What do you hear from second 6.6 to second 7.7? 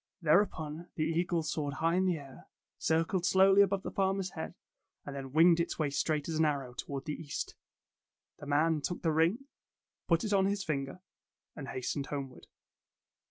toward the east.